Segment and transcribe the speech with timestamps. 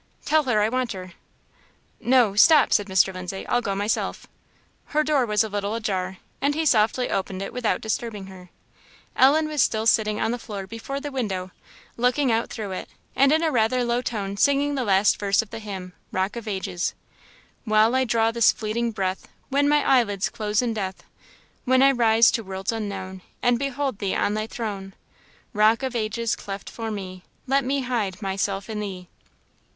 [0.25, 1.13] "Tell her I want her."
[1.99, 3.13] "No stop," said Mr.
[3.13, 4.25] Lindsay;"I'll go myself."
[4.85, 8.49] Her door was a little ajar, and he softly opened it without disturbing her.
[9.15, 11.51] Ellen was still sitting on the floor before the window,
[11.97, 15.51] looking out through it, and in rather a low tone singing the last verse of
[15.51, 16.95] the hymn "Rock of Ages:"
[17.63, 21.03] "While I draw this fleeting breath When my eyelids close in death
[21.63, 24.95] When I rise to worlds unknown, And behold Thee on thy throne
[25.53, 29.07] Rock of Ages, cleft for me, Let me hide myself in Thee!"